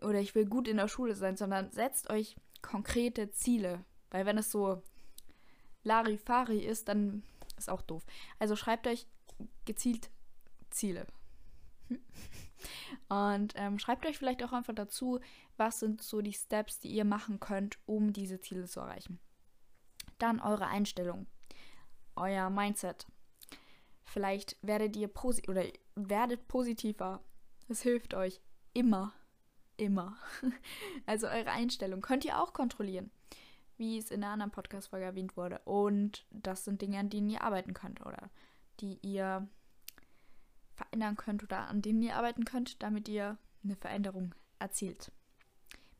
oder 0.00 0.20
ich 0.20 0.34
will 0.34 0.46
gut 0.46 0.68
in 0.68 0.76
der 0.76 0.88
Schule 0.88 1.14
sein, 1.14 1.36
sondern 1.36 1.70
setzt 1.70 2.10
euch 2.10 2.36
konkrete 2.62 3.30
Ziele. 3.30 3.84
Weil 4.10 4.26
wenn 4.26 4.38
es 4.38 4.50
so 4.50 4.82
Larifari 5.82 6.58
ist, 6.58 6.88
dann 6.88 7.22
ist 7.56 7.70
auch 7.70 7.82
doof. 7.82 8.04
Also 8.38 8.56
schreibt 8.56 8.86
euch 8.86 9.06
gezielt 9.64 10.10
Ziele. 10.70 11.06
Und 13.08 13.52
ähm, 13.56 13.78
schreibt 13.78 14.06
euch 14.06 14.18
vielleicht 14.18 14.42
auch 14.42 14.52
einfach 14.52 14.74
dazu, 14.74 15.20
was 15.56 15.80
sind 15.80 16.02
so 16.02 16.22
die 16.22 16.32
Steps, 16.32 16.80
die 16.80 16.88
ihr 16.88 17.04
machen 17.04 17.38
könnt, 17.38 17.78
um 17.86 18.12
diese 18.12 18.40
Ziele 18.40 18.64
zu 18.64 18.80
erreichen. 18.80 19.20
Dann 20.18 20.40
eure 20.40 20.66
Einstellung, 20.66 21.26
euer 22.16 22.50
Mindset. 22.50 23.06
Vielleicht 24.04 24.56
werdet 24.62 24.96
ihr 24.96 25.08
posi 25.08 25.42
oder 25.48 25.64
werdet 25.94 26.48
positiver. 26.48 27.20
Das 27.68 27.82
hilft 27.82 28.14
euch 28.14 28.40
immer 28.72 29.12
immer. 29.76 30.16
Also 31.06 31.26
eure 31.26 31.50
Einstellung 31.50 32.00
könnt 32.00 32.24
ihr 32.24 32.40
auch 32.40 32.52
kontrollieren, 32.52 33.10
wie 33.76 33.98
es 33.98 34.10
in 34.10 34.22
der 34.22 34.30
anderen 34.30 34.52
Podcast-Folge 34.52 35.04
erwähnt 35.04 35.36
wurde. 35.36 35.60
Und 35.64 36.24
das 36.30 36.64
sind 36.64 36.80
Dinge, 36.80 36.98
an 36.98 37.10
denen 37.10 37.28
ihr 37.28 37.42
arbeiten 37.42 37.74
könnt 37.74 38.00
oder 38.00 38.30
die 38.80 38.98
ihr 39.02 39.46
verändern 40.74 41.16
könnt 41.16 41.42
oder 41.42 41.68
an 41.68 41.82
denen 41.82 42.02
ihr 42.02 42.16
arbeiten 42.16 42.44
könnt, 42.44 42.82
damit 42.82 43.08
ihr 43.08 43.38
eine 43.62 43.76
Veränderung 43.76 44.34
erzielt. 44.58 45.12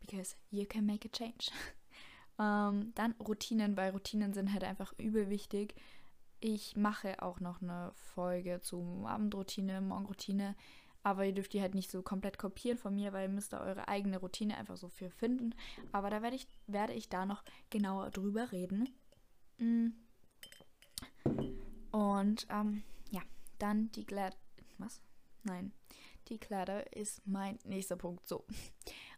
Because 0.00 0.36
you 0.50 0.64
can 0.66 0.86
make 0.86 1.08
a 1.08 1.12
change. 1.12 1.50
ähm, 2.38 2.92
dann 2.94 3.12
Routinen, 3.20 3.76
weil 3.76 3.90
Routinen 3.92 4.32
sind 4.32 4.52
halt 4.52 4.64
einfach 4.64 4.92
übel 4.98 5.30
wichtig. 5.30 5.74
Ich 6.40 6.76
mache 6.76 7.22
auch 7.22 7.40
noch 7.40 7.62
eine 7.62 7.92
Folge 7.94 8.60
zu 8.60 9.04
Abendroutine, 9.06 9.80
Morgenroutine 9.80 10.54
Aber 11.04 11.24
ihr 11.24 11.32
dürft 11.32 11.52
die 11.52 11.60
halt 11.60 11.74
nicht 11.74 11.90
so 11.90 12.02
komplett 12.02 12.38
kopieren 12.38 12.78
von 12.78 12.94
mir, 12.94 13.12
weil 13.12 13.28
ihr 13.28 13.34
müsst 13.34 13.52
da 13.52 13.60
eure 13.60 13.88
eigene 13.88 14.18
Routine 14.18 14.56
einfach 14.56 14.76
so 14.76 14.88
für 14.88 15.10
finden. 15.10 15.54
Aber 15.92 16.10
da 16.10 16.22
werde 16.22 16.34
ich, 16.34 16.48
werde 16.66 16.94
ich 16.94 17.08
da 17.08 17.26
noch 17.26 17.44
genauer 17.70 18.10
drüber 18.10 18.50
reden. 18.50 18.88
Mm. 19.58 19.88
Und 21.92 22.46
ähm, 22.50 22.82
ja, 23.10 23.20
dann 23.58 23.92
die 23.92 24.06
Glad. 24.06 24.36
Was? 24.78 25.00
Nein. 25.44 25.72
Die 26.28 26.38
Kleider 26.38 26.96
ist 26.96 27.26
mein 27.26 27.58
nächster 27.64 27.96
Punkt. 27.96 28.26
So. 28.26 28.46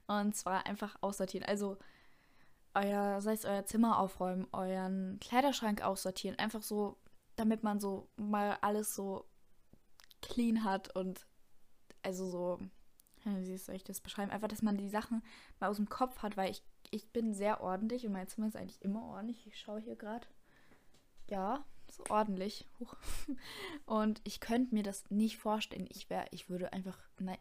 Und 0.09 0.35
zwar 0.35 0.67
einfach 0.67 0.97
aussortieren. 1.01 1.47
Also 1.47 1.79
euer, 2.75 3.21
sei 3.21 3.33
es 3.33 3.45
euer 3.45 3.65
Zimmer 3.65 3.99
aufräumen, 3.99 4.47
euren 4.53 5.19
Kleiderschrank 5.21 5.83
aussortieren. 5.83 6.39
Einfach 6.39 6.63
so, 6.63 6.99
damit 7.37 7.63
man 7.63 7.81
so 7.81 8.09
mal 8.17 8.59
alles 8.61 8.95
so 8.95 9.25
clean 10.21 10.65
hat 10.65 10.95
und 10.97 11.27
also 12.07 12.25
so, 12.29 12.59
wie 13.25 13.57
soll 13.57 13.75
ich 13.75 13.83
das 13.83 14.01
beschreiben? 14.01 14.31
Einfach, 14.31 14.47
dass 14.47 14.63
man 14.63 14.77
die 14.77 14.89
Sachen 14.89 15.25
mal 15.59 15.69
aus 15.69 15.77
dem 15.77 15.89
Kopf 15.89 16.23
hat, 16.23 16.37
weil 16.37 16.53
ich, 16.53 16.63
ich 16.93 17.11
bin 17.11 17.35
sehr 17.35 17.61
ordentlich 17.61 18.07
und 18.07 18.13
mein 18.13 18.29
Zimmer 18.29 18.47
ist 18.47 18.57
eigentlich 18.57 18.81
immer 18.83 19.03
ordentlich. 19.03 19.45
Ich 19.49 19.59
schaue 19.59 19.81
hier 19.81 19.97
gerade. 19.97 20.25
Ja, 21.29 21.65
so 21.91 22.05
ordentlich. 22.09 22.65
Huch. 22.79 22.95
Und 23.87 24.21
ich 24.23 24.39
könnte 24.39 24.73
mir 24.73 24.85
das 24.85 25.11
nicht 25.11 25.39
vorstellen. 25.39 25.89
Ich 25.91 26.09
wäre, 26.09 26.27
ich 26.31 26.49
würde 26.49 26.73
einfach, 26.73 26.97
nein, 27.19 27.39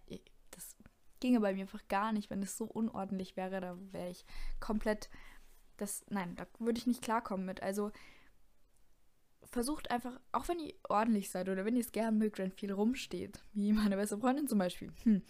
das 0.49 0.75
ginge 1.19 1.39
bei 1.39 1.53
mir 1.53 1.61
einfach 1.61 1.87
gar 1.87 2.11
nicht. 2.11 2.31
Wenn 2.31 2.41
es 2.41 2.57
so 2.57 2.65
unordentlich 2.65 3.37
wäre, 3.37 3.61
da 3.61 3.77
wäre 3.91 4.09
ich 4.09 4.25
komplett, 4.59 5.11
das, 5.77 6.03
nein, 6.09 6.35
da 6.35 6.47
würde 6.57 6.79
ich 6.79 6.87
nicht 6.87 7.03
klarkommen 7.03 7.45
mit. 7.45 7.61
Also 7.61 7.91
versucht 9.51 9.91
einfach, 9.91 10.19
auch 10.31 10.47
wenn 10.47 10.59
ihr 10.59 10.73
ordentlich 10.89 11.29
seid 11.29 11.49
oder 11.49 11.65
wenn 11.65 11.75
ihr 11.75 11.81
es 11.81 11.91
gern 11.91 12.17
mögt, 12.17 12.39
wenn 12.39 12.51
viel 12.51 12.71
rumsteht, 12.71 13.39
wie 13.53 13.73
meine 13.73 13.95
beste 13.95 14.17
Freundin 14.17 14.47
zum 14.47 14.59
Beispiel, 14.59 14.91
hm, 15.03 15.21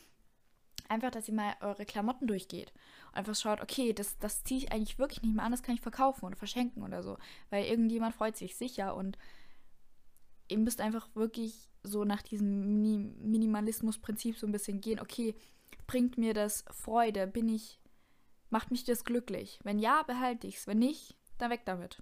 einfach, 0.89 1.12
dass 1.12 1.27
ihr 1.27 1.34
mal 1.34 1.55
eure 1.62 1.86
Klamotten 1.86 2.27
durchgeht 2.27 2.72
und 3.07 3.17
einfach 3.17 3.36
schaut, 3.36 3.62
okay, 3.62 3.93
das, 3.93 4.17
das 4.19 4.43
ziehe 4.43 4.60
ich 4.60 4.72
eigentlich 4.72 5.00
wirklich 5.00 5.22
nicht 5.22 5.36
mehr 5.36 5.45
an, 5.45 5.51
das 5.51 5.63
kann 5.63 5.75
ich 5.75 5.81
verkaufen 5.81 6.25
oder 6.25 6.36
verschenken 6.36 6.84
oder 6.84 7.03
so, 7.03 7.17
weil 7.50 7.65
irgendjemand 7.65 8.15
freut 8.15 8.38
sich 8.38 8.55
sicher 8.55 8.95
und 8.95 9.17
ihr 10.48 10.60
müsst 10.60 10.81
einfach 10.81 11.07
wirklich 11.15 11.69
so 11.84 12.03
nach 12.03 12.22
diesem 12.22 12.81
Mini 12.81 12.98
Minimalismus-Prinzip 13.22 14.38
so 14.38 14.48
ein 14.48 14.51
bisschen 14.51 14.81
gehen, 14.81 15.00
okay, 15.00 15.36
bringt 15.88 16.17
mir 16.17 16.34
das 16.34 16.65
Freude, 16.72 17.27
bin 17.27 17.50
ich, 17.50 17.79
macht 18.50 18.72
mich 18.72 18.84
das 18.84 19.03
glücklich? 19.03 19.60
Wenn 19.63 19.79
ja, 19.79 20.03
behalte 20.03 20.48
ich 20.48 20.57
es, 20.57 20.67
wenn 20.67 20.79
nicht, 20.79 21.15
dann 21.38 21.51
weg 21.51 21.62
damit 21.65 22.01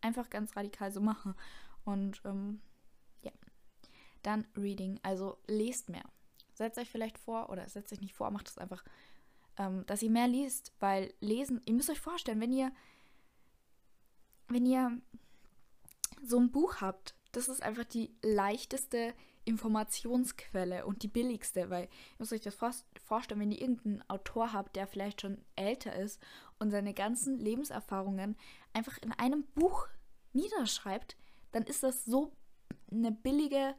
einfach 0.00 0.30
ganz 0.30 0.56
radikal 0.56 0.92
so 0.92 1.00
machen. 1.00 1.34
Und 1.84 2.20
ähm, 2.24 2.60
ja. 3.22 3.32
Dann 4.22 4.46
Reading, 4.56 4.98
also 5.02 5.38
lest 5.46 5.88
mehr. 5.88 6.04
Setzt 6.54 6.78
euch 6.78 6.90
vielleicht 6.90 7.18
vor, 7.18 7.50
oder 7.50 7.68
setzt 7.68 7.92
euch 7.92 8.00
nicht 8.00 8.14
vor, 8.14 8.30
macht 8.30 8.48
es 8.48 8.58
einfach, 8.58 8.84
ähm, 9.56 9.84
dass 9.86 10.02
ihr 10.02 10.10
mehr 10.10 10.28
liest, 10.28 10.72
weil 10.80 11.12
lesen, 11.20 11.60
ihr 11.66 11.74
müsst 11.74 11.90
euch 11.90 12.00
vorstellen, 12.00 12.40
wenn 12.40 12.52
ihr, 12.52 12.72
wenn 14.48 14.66
ihr 14.66 15.00
so 16.24 16.38
ein 16.38 16.50
Buch 16.50 16.80
habt, 16.80 17.14
das 17.32 17.48
ist 17.48 17.62
einfach 17.62 17.84
die 17.84 18.14
leichteste 18.22 19.14
Informationsquelle 19.48 20.84
und 20.84 21.02
die 21.02 21.08
billigste, 21.08 21.70
weil 21.70 21.84
ihr 21.84 22.16
müsst 22.18 22.34
euch 22.34 22.42
das 22.42 22.58
vorstellen, 23.04 23.40
wenn 23.40 23.50
ihr 23.50 23.62
irgendeinen 23.62 24.08
Autor 24.08 24.52
habt, 24.52 24.76
der 24.76 24.86
vielleicht 24.86 25.22
schon 25.22 25.42
älter 25.56 25.96
ist 25.96 26.22
und 26.58 26.70
seine 26.70 26.92
ganzen 26.92 27.38
Lebenserfahrungen 27.38 28.36
einfach 28.74 28.98
in 28.98 29.12
einem 29.12 29.44
Buch 29.54 29.88
niederschreibt, 30.34 31.16
dann 31.52 31.62
ist 31.62 31.82
das 31.82 32.04
so 32.04 32.36
eine 32.90 33.10
billige 33.10 33.74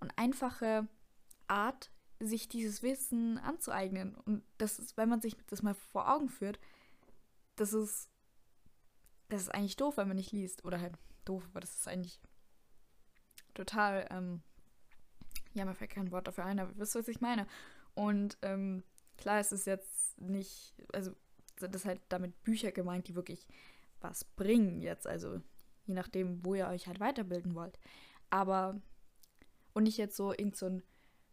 und 0.00 0.10
einfache 0.16 0.88
Art, 1.46 1.90
sich 2.18 2.48
dieses 2.48 2.82
Wissen 2.82 3.38
anzueignen. 3.38 4.14
Und 4.14 4.42
das 4.56 4.78
ist, 4.78 4.96
wenn 4.96 5.08
man 5.08 5.20
sich 5.20 5.36
das 5.48 5.62
mal 5.62 5.74
vor 5.74 6.10
Augen 6.10 6.28
führt, 6.28 6.58
das 7.56 7.72
ist, 7.72 8.08
das 9.28 9.42
ist 9.42 9.54
eigentlich 9.54 9.76
doof, 9.76 9.96
wenn 9.96 10.08
man 10.08 10.16
nicht 10.16 10.32
liest. 10.32 10.64
Oder 10.64 10.80
halt 10.80 10.94
doof, 11.24 11.44
aber 11.50 11.60
das 11.60 11.74
ist 11.74 11.88
eigentlich 11.88 12.20
total, 13.54 14.06
ähm, 14.10 14.42
ja, 15.54 15.64
mir 15.64 15.74
fällt 15.74 15.90
kein 15.90 16.10
Wort 16.10 16.26
dafür 16.26 16.44
ein, 16.44 16.58
aber 16.58 16.70
ihr 16.70 16.78
wisst, 16.78 16.94
was 16.94 17.08
ich 17.08 17.20
meine. 17.20 17.46
Und 17.94 18.38
ähm, 18.42 18.82
klar 19.16 19.40
ist 19.40 19.52
es 19.52 19.64
jetzt 19.64 20.20
nicht, 20.20 20.74
also 20.92 21.12
sind 21.58 21.74
das 21.74 21.84
halt 21.84 22.00
damit 22.08 22.42
Bücher 22.42 22.72
gemeint, 22.72 23.08
die 23.08 23.14
wirklich 23.14 23.46
was 24.00 24.24
bringen 24.24 24.80
jetzt, 24.80 25.06
also 25.06 25.40
je 25.86 25.94
nachdem, 25.94 26.44
wo 26.44 26.54
ihr 26.54 26.68
euch 26.68 26.86
halt 26.86 27.00
weiterbilden 27.00 27.54
wollt. 27.54 27.78
Aber 28.30 28.80
und 29.74 29.84
nicht 29.84 29.98
jetzt 29.98 30.16
so 30.16 30.32
irgend 30.32 30.56
so 30.56 30.66
ein 30.66 30.82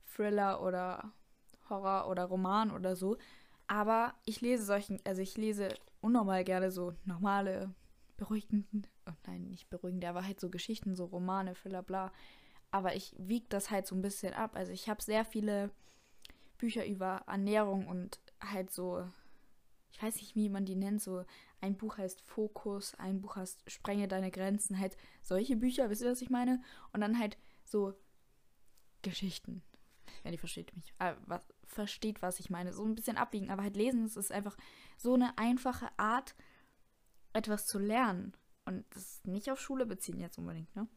Thriller 0.05 0.61
oder 0.61 1.11
Horror 1.69 2.09
oder 2.09 2.25
Roman 2.25 2.71
oder 2.71 2.95
so. 2.95 3.17
Aber 3.67 4.15
ich 4.25 4.41
lese 4.41 4.63
solchen, 4.63 4.99
also 5.05 5.21
ich 5.21 5.37
lese 5.37 5.69
unnormal 6.01 6.43
gerne 6.43 6.71
so 6.71 6.93
normale, 7.05 7.73
beruhigenden, 8.17 8.87
oh 9.07 9.13
nein, 9.27 9.47
nicht 9.47 9.69
beruhigende, 9.69 10.09
aber 10.09 10.25
halt 10.25 10.39
so 10.39 10.49
Geschichten, 10.49 10.95
so 10.95 11.05
Romane, 11.05 11.53
Thriller, 11.53 11.83
bla. 11.83 12.11
Aber 12.71 12.95
ich 12.95 13.15
wiege 13.17 13.45
das 13.49 13.71
halt 13.71 13.87
so 13.87 13.95
ein 13.95 14.01
bisschen 14.01 14.33
ab. 14.33 14.51
Also 14.55 14.71
ich 14.71 14.89
habe 14.89 15.01
sehr 15.01 15.25
viele 15.25 15.71
Bücher 16.57 16.85
über 16.85 17.23
Ernährung 17.27 17.87
und 17.87 18.19
halt 18.41 18.71
so, 18.71 19.09
ich 19.91 20.01
weiß 20.01 20.15
nicht, 20.17 20.35
wie 20.35 20.49
man 20.49 20.65
die 20.65 20.75
nennt, 20.75 21.01
so 21.01 21.25
ein 21.61 21.77
Buch 21.77 21.97
heißt 21.97 22.21
Fokus, 22.21 22.95
ein 22.95 23.21
Buch 23.21 23.35
heißt 23.35 23.69
Sprenge 23.69 24.07
deine 24.07 24.31
Grenzen, 24.31 24.79
halt 24.79 24.97
solche 25.21 25.55
Bücher, 25.55 25.89
wisst 25.89 26.01
ihr, 26.01 26.11
was 26.11 26.21
ich 26.21 26.29
meine? 26.29 26.61
Und 26.93 27.01
dann 27.01 27.19
halt 27.19 27.37
so 27.63 27.93
Geschichten. 29.01 29.63
Ja, 30.23 30.31
die 30.31 30.37
versteht 30.37 30.75
mich. 30.75 30.93
Äh, 30.99 31.15
was, 31.25 31.47
versteht, 31.65 32.21
was 32.21 32.39
ich 32.39 32.49
meine. 32.49 32.73
So 32.73 32.83
ein 32.83 32.95
bisschen 32.95 33.17
abwiegen, 33.17 33.49
aber 33.49 33.63
halt 33.63 33.77
lesen, 33.77 34.03
es 34.03 34.17
ist 34.17 34.31
einfach 34.31 34.57
so 34.97 35.13
eine 35.13 35.37
einfache 35.37 35.87
Art, 35.97 36.35
etwas 37.33 37.67
zu 37.67 37.79
lernen. 37.79 38.33
Und 38.65 38.85
das 38.95 39.23
nicht 39.23 39.49
auf 39.51 39.59
Schule 39.59 39.85
beziehen 39.85 40.19
jetzt 40.19 40.37
unbedingt, 40.37 40.75
ne? 40.75 40.87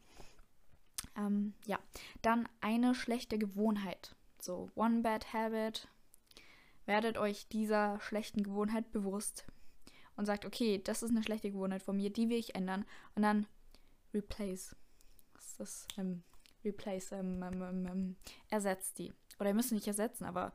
Ähm, 1.15 1.53
ja, 1.65 1.79
dann 2.21 2.47
eine 2.61 2.95
schlechte 2.95 3.37
Gewohnheit. 3.37 4.15
So, 4.39 4.69
One 4.75 5.01
Bad 5.01 5.33
Habit. 5.33 5.87
Werdet 6.85 7.17
euch 7.17 7.47
dieser 7.47 7.99
schlechten 8.01 8.43
Gewohnheit 8.43 8.91
bewusst 8.91 9.45
und 10.17 10.25
sagt, 10.25 10.45
okay, 10.45 10.81
das 10.83 11.01
ist 11.01 11.11
eine 11.11 11.23
schlechte 11.23 11.51
Gewohnheit 11.51 11.81
von 11.81 11.95
mir, 11.95 12.11
die 12.11 12.29
will 12.29 12.37
ich 12.37 12.55
ändern. 12.55 12.85
Und 13.15 13.21
dann 13.21 13.47
replace. 14.13 14.75
Was 15.33 15.45
ist 15.45 15.59
das? 15.59 15.87
Ähm, 15.97 16.23
replace, 16.65 17.13
ähm, 17.13 17.41
ähm, 17.43 17.61
ähm, 17.61 17.87
ähm 17.87 18.15
ersetzt 18.49 18.99
die. 18.99 19.13
Oder 19.39 19.49
ihr 19.49 19.55
müsst 19.55 19.71
nicht 19.71 19.87
ersetzen, 19.87 20.25
aber 20.25 20.53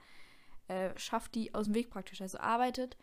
äh, 0.69 0.91
schafft 0.99 1.35
die 1.35 1.55
aus 1.55 1.65
dem 1.65 1.75
Weg 1.75 1.91
praktisch. 1.91 2.21
Also 2.21 2.39
arbeitet 2.39 2.97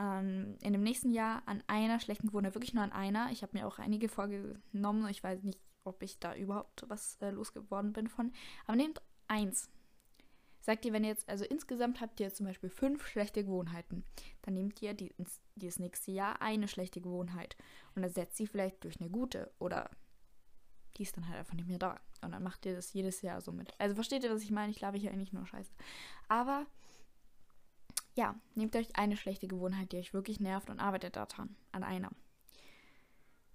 in 0.00 0.56
dem 0.62 0.84
nächsten 0.84 1.10
Jahr 1.10 1.42
an 1.46 1.60
einer 1.66 1.98
schlechten 1.98 2.28
Gewohnheit, 2.28 2.54
wirklich 2.54 2.72
nur 2.72 2.84
an 2.84 2.92
einer. 2.92 3.32
Ich 3.32 3.42
habe 3.42 3.58
mir 3.58 3.66
auch 3.66 3.80
einige 3.80 4.08
vorgenommen. 4.08 5.08
Ich 5.08 5.24
weiß 5.24 5.42
nicht, 5.42 5.58
ob 5.88 6.02
ich 6.02 6.18
da 6.18 6.34
überhaupt 6.34 6.84
was 6.88 7.16
äh, 7.20 7.30
losgeworden 7.30 7.92
bin 7.92 8.08
von. 8.08 8.32
Aber 8.66 8.76
nehmt 8.76 9.00
eins. 9.26 9.70
Sagt 10.60 10.84
ihr, 10.84 10.92
wenn 10.92 11.04
ihr 11.04 11.10
jetzt, 11.10 11.28
also 11.28 11.44
insgesamt 11.44 12.00
habt 12.00 12.20
ihr 12.20 12.32
zum 12.32 12.46
Beispiel 12.46 12.68
fünf 12.68 13.06
schlechte 13.06 13.44
Gewohnheiten, 13.44 14.04
dann 14.42 14.54
nehmt 14.54 14.82
ihr 14.82 14.92
die, 14.94 15.14
die 15.54 15.66
das 15.66 15.78
nächste 15.78 16.10
Jahr 16.10 16.42
eine 16.42 16.68
schlechte 16.68 17.00
Gewohnheit 17.00 17.56
und 17.94 18.02
ersetzt 18.02 18.36
sie 18.36 18.46
vielleicht 18.46 18.84
durch 18.84 19.00
eine 19.00 19.08
gute 19.08 19.50
oder 19.58 19.90
die 20.96 21.04
ist 21.04 21.16
dann 21.16 21.28
halt 21.28 21.38
einfach 21.38 21.54
nicht 21.54 21.68
mehr 21.68 21.78
da. 21.78 22.00
Und 22.20 22.32
dann 22.32 22.42
macht 22.42 22.66
ihr 22.66 22.74
das 22.74 22.92
jedes 22.92 23.22
Jahr 23.22 23.40
so 23.40 23.52
mit. 23.52 23.72
Also 23.78 23.94
versteht 23.94 24.24
ihr, 24.24 24.34
was 24.34 24.42
ich 24.42 24.50
meine? 24.50 24.70
Ich 24.70 24.78
glaube 24.78 24.98
hier 24.98 25.12
eigentlich 25.12 25.32
nur 25.32 25.46
Scheiße. 25.46 25.70
Aber 26.28 26.66
ja, 28.16 28.34
nehmt 28.56 28.74
euch 28.74 28.96
eine 28.96 29.16
schlechte 29.16 29.46
Gewohnheit, 29.46 29.92
die 29.92 29.98
euch 29.98 30.12
wirklich 30.12 30.40
nervt 30.40 30.70
und 30.70 30.80
arbeitet 30.80 31.14
daran, 31.14 31.54
an 31.70 31.84
einer 31.84 32.10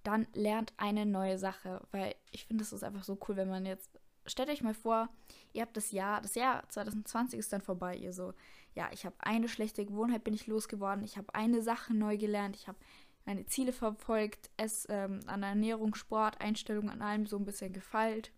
dann 0.04 0.26
lernt 0.34 0.72
eine 0.76 1.06
neue 1.06 1.38
Sache, 1.38 1.80
weil 1.90 2.14
ich 2.30 2.46
finde, 2.46 2.62
es 2.62 2.72
ist 2.72 2.84
einfach 2.84 3.04
so 3.04 3.18
cool, 3.26 3.36
wenn 3.36 3.48
man 3.48 3.66
jetzt, 3.66 3.90
stellt 4.26 4.50
euch 4.50 4.62
mal 4.62 4.74
vor, 4.74 5.08
ihr 5.52 5.62
habt 5.62 5.76
das 5.76 5.90
Jahr, 5.90 6.20
das 6.20 6.34
Jahr 6.34 6.68
2020 6.68 7.38
ist 7.38 7.52
dann 7.52 7.62
vorbei, 7.62 7.96
ihr 7.96 8.12
so, 8.12 8.32
ja, 8.74 8.88
ich 8.92 9.04
habe 9.04 9.16
eine 9.18 9.48
schlechte 9.48 9.84
Gewohnheit, 9.84 10.24
bin 10.24 10.34
ich 10.34 10.46
losgeworden, 10.46 11.04
ich 11.04 11.16
habe 11.16 11.34
eine 11.34 11.62
Sache 11.62 11.94
neu 11.94 12.16
gelernt, 12.16 12.56
ich 12.56 12.68
habe 12.68 12.78
meine 13.24 13.46
Ziele 13.46 13.72
verfolgt, 13.72 14.50
es 14.56 14.86
ähm, 14.90 15.20
an 15.26 15.42
Ernährung, 15.42 15.94
Sport, 15.94 16.40
Einstellung, 16.40 16.90
an 16.90 17.02
allem 17.02 17.26
so 17.26 17.38
ein 17.38 17.46
bisschen 17.46 17.72
gefeilt. 17.72 18.32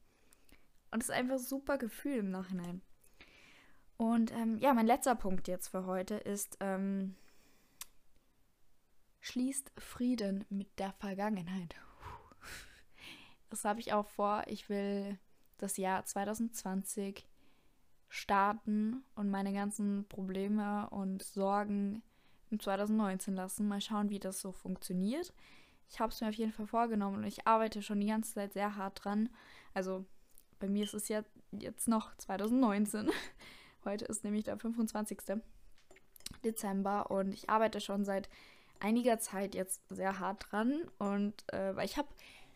Und 0.92 1.02
es 1.02 1.08
ist 1.08 1.14
einfach 1.14 1.34
ein 1.34 1.40
super 1.40 1.76
Gefühl 1.76 2.18
im 2.18 2.30
Nachhinein. 2.30 2.82
Und 3.96 4.32
ähm, 4.32 4.58
ja, 4.58 4.72
mein 4.74 4.86
letzter 4.86 5.16
Punkt 5.16 5.48
jetzt 5.48 5.68
für 5.68 5.86
heute 5.86 6.14
ist, 6.14 6.58
ähm, 6.60 7.16
schließt 9.26 9.72
Frieden 9.76 10.44
mit 10.50 10.78
der 10.78 10.92
Vergangenheit. 10.92 11.74
Das 13.50 13.64
habe 13.64 13.80
ich 13.80 13.92
auch 13.92 14.06
vor. 14.06 14.44
Ich 14.46 14.68
will 14.68 15.18
das 15.58 15.76
Jahr 15.76 16.04
2020 16.04 17.26
starten 18.08 19.02
und 19.16 19.28
meine 19.28 19.52
ganzen 19.52 20.06
Probleme 20.08 20.88
und 20.90 21.24
Sorgen 21.24 22.02
im 22.50 22.60
2019 22.60 23.34
lassen. 23.34 23.66
Mal 23.66 23.80
schauen, 23.80 24.10
wie 24.10 24.20
das 24.20 24.40
so 24.40 24.52
funktioniert. 24.52 25.32
Ich 25.90 25.98
habe 25.98 26.12
es 26.12 26.20
mir 26.20 26.28
auf 26.28 26.34
jeden 26.34 26.52
Fall 26.52 26.68
vorgenommen 26.68 27.18
und 27.18 27.24
ich 27.24 27.48
arbeite 27.48 27.82
schon 27.82 28.00
die 28.00 28.08
ganze 28.08 28.34
Zeit 28.34 28.52
sehr 28.52 28.76
hart 28.76 29.04
dran. 29.04 29.28
Also 29.74 30.04
bei 30.60 30.68
mir 30.68 30.84
ist 30.84 30.94
es 30.94 31.08
ja 31.08 31.22
jetzt 31.50 31.88
noch 31.88 32.16
2019. 32.16 33.10
Heute 33.84 34.04
ist 34.04 34.22
nämlich 34.22 34.44
der 34.44 34.56
25. 34.56 35.18
Dezember 36.44 37.10
und 37.10 37.32
ich 37.32 37.50
arbeite 37.50 37.80
schon 37.80 38.04
seit 38.04 38.28
einiger 38.80 39.18
Zeit 39.18 39.54
jetzt 39.54 39.82
sehr 39.90 40.18
hart 40.18 40.46
dran 40.50 40.82
und 40.98 41.44
äh, 41.52 41.74
weil 41.76 41.86
ich 41.86 41.96
habe 41.96 42.08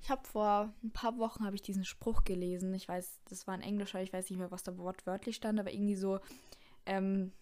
ich 0.02 0.10
habe 0.10 0.26
vor 0.26 0.72
ein 0.82 0.92
paar 0.92 1.18
Wochen 1.18 1.44
habe 1.44 1.56
ich 1.56 1.62
diesen 1.62 1.84
Spruch 1.84 2.24
gelesen. 2.24 2.72
Ich 2.72 2.88
weiß, 2.88 3.20
das 3.28 3.46
war 3.46 3.52
ein 3.52 3.60
englischer, 3.60 4.00
ich 4.00 4.12
weiß 4.14 4.30
nicht 4.30 4.38
mehr, 4.38 4.50
was 4.50 4.62
da 4.62 4.78
wortwörtlich 4.78 5.36
stand, 5.36 5.60
aber 5.60 5.72
irgendwie 5.72 5.96
so 5.96 6.20
ähm, 6.86 7.32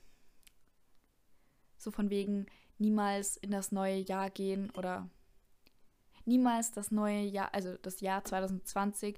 so 1.77 1.91
von 1.91 2.11
wegen 2.11 2.47
niemals 2.79 3.37
in 3.37 3.51
das 3.51 3.73
neue 3.73 3.99
Jahr 3.99 4.31
gehen 4.31 4.71
oder 4.71 5.09
niemals 6.25 6.73
das 6.73 6.91
neue 6.91 7.23
Jahr, 7.23 7.55
also 7.55 7.77
das 7.79 8.01
Jahr 8.01 8.25
2020 8.25 9.17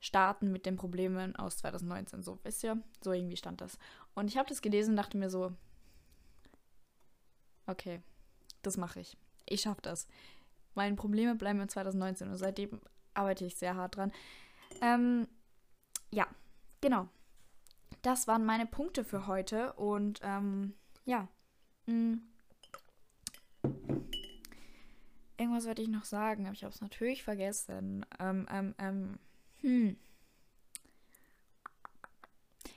starten 0.00 0.52
mit 0.52 0.66
den 0.66 0.76
Problemen 0.76 1.36
aus 1.36 1.58
2019. 1.58 2.22
So, 2.22 2.38
wisst 2.42 2.62
ihr? 2.64 2.80
So 3.02 3.12
irgendwie 3.12 3.36
stand 3.36 3.60
das. 3.60 3.78
Und 4.14 4.28
ich 4.28 4.36
habe 4.36 4.48
das 4.48 4.62
gelesen 4.62 4.90
und 4.90 4.96
dachte 4.96 5.18
mir 5.18 5.30
so, 5.30 5.52
okay, 7.66 8.00
das 8.66 8.76
mache 8.76 9.00
ich. 9.00 9.16
Ich 9.46 9.62
schaffe 9.62 9.82
das. 9.82 10.06
Meine 10.74 10.96
Probleme 10.96 11.34
bleiben 11.34 11.60
in 11.60 11.68
2019 11.68 12.28
und 12.28 12.36
seitdem 12.36 12.80
arbeite 13.14 13.44
ich 13.44 13.56
sehr 13.56 13.76
hart 13.76 13.96
dran. 13.96 14.12
Ähm, 14.82 15.26
ja, 16.10 16.26
genau. 16.80 17.08
Das 18.02 18.28
waren 18.28 18.44
meine 18.44 18.66
Punkte 18.66 19.04
für 19.04 19.26
heute 19.26 19.72
und 19.74 20.20
ähm, 20.22 20.74
ja. 21.04 21.28
Mh. 21.86 21.94
Mm. 21.94 22.22
Irgendwas 25.38 25.66
wollte 25.66 25.82
ich 25.82 25.88
noch 25.88 26.04
sagen, 26.04 26.46
aber 26.46 26.54
ich 26.54 26.64
habe 26.64 26.74
es 26.74 26.80
natürlich 26.80 27.22
vergessen. 27.22 28.06
Ähm, 28.18 28.46
ähm, 28.50 28.74
ähm. 28.78 29.18
Hm. 29.60 29.96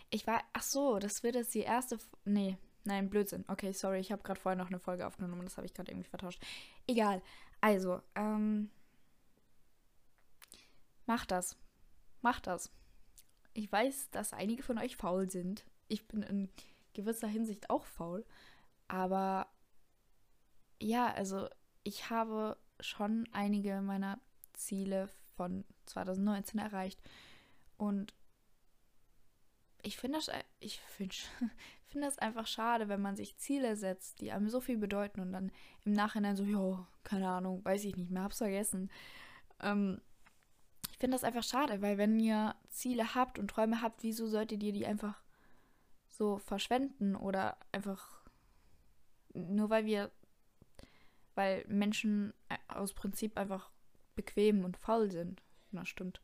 Ich 0.09 0.27
war. 0.27 0.41
Ach 0.53 0.61
so, 0.61 0.99
das 0.99 1.23
wird 1.23 1.35
jetzt 1.35 1.53
die 1.53 1.61
erste. 1.61 1.97
Nee, 2.25 2.57
nein, 2.89 3.09
Blödsinn. 3.09 3.45
Okay, 3.47 3.71
sorry, 3.71 3.99
ich 3.99 4.11
habe 4.11 4.23
gerade 4.23 4.39
vorher 4.39 4.57
noch 4.57 4.67
eine 4.67 4.79
Folge 4.79 5.05
aufgenommen. 5.05 5.43
Das 5.43 5.57
habe 5.57 5.65
ich 5.65 5.73
gerade 5.73 5.91
irgendwie 5.91 6.09
vertauscht. 6.09 6.43
Egal. 6.87 7.21
Also, 7.61 8.01
ähm. 8.15 8.69
Macht 11.05 11.31
das. 11.31 11.55
Macht 12.21 12.47
das. 12.47 12.71
Ich 13.53 13.71
weiß, 13.71 14.09
dass 14.11 14.33
einige 14.33 14.63
von 14.63 14.77
euch 14.77 14.95
faul 14.97 15.29
sind. 15.29 15.65
Ich 15.87 16.07
bin 16.07 16.23
in 16.23 16.49
gewisser 16.93 17.27
Hinsicht 17.27 17.69
auch 17.69 17.85
faul. 17.85 18.25
Aber 18.87 19.47
ja, 20.81 21.13
also 21.13 21.47
ich 21.83 22.09
habe 22.09 22.57
schon 22.79 23.27
einige 23.31 23.81
meiner 23.81 24.19
Ziele 24.53 25.09
von 25.35 25.63
2019 25.85 26.59
erreicht. 26.59 26.99
Und 27.77 28.13
ich 29.81 29.97
finde 29.97 30.17
das, 30.17 30.29
ich 30.59 30.79
finde 30.81 31.15
find 31.89 32.03
das 32.03 32.19
einfach 32.19 32.47
schade, 32.47 32.87
wenn 32.87 33.01
man 33.01 33.15
sich 33.15 33.37
Ziele 33.37 33.75
setzt, 33.75 34.21
die 34.21 34.31
einem 34.31 34.49
so 34.49 34.61
viel 34.61 34.77
bedeuten 34.77 35.19
und 35.19 35.33
dann 35.33 35.51
im 35.85 35.93
Nachhinein 35.93 36.35
so, 36.35 36.43
jo, 36.43 36.85
keine 37.03 37.27
Ahnung, 37.27 37.63
weiß 37.65 37.83
ich 37.85 37.95
nicht 37.97 38.11
mehr, 38.11 38.23
hab's 38.23 38.37
vergessen. 38.37 38.89
Ähm, 39.61 40.01
ich 40.91 40.97
finde 40.97 41.15
das 41.15 41.23
einfach 41.23 41.43
schade, 41.43 41.81
weil 41.81 41.97
wenn 41.97 42.19
ihr 42.19 42.55
Ziele 42.69 43.15
habt 43.15 43.39
und 43.39 43.49
Träume 43.49 43.81
habt, 43.81 44.03
wieso 44.03 44.27
solltet 44.27 44.61
ihr 44.63 44.73
die 44.73 44.85
einfach 44.85 45.21
so 46.09 46.37
verschwenden 46.39 47.15
oder 47.15 47.57
einfach 47.71 48.19
nur 49.33 49.69
weil 49.69 49.85
wir 49.85 50.11
weil 51.39 51.63
Menschen 51.69 52.33
äh, 52.49 52.57
aus 52.67 52.93
Prinzip 52.93 53.37
einfach 53.37 53.69
bequem 54.13 54.65
und 54.65 54.75
faul 54.75 55.09
sind. 55.09 55.41
Na, 55.71 55.85
stimmt. 55.85 56.19